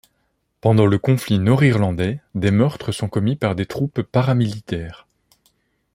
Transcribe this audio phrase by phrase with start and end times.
[0.61, 5.05] Pendant le conflit nord-irlandais, des meurtres sont commis par des troupes paramilitaires.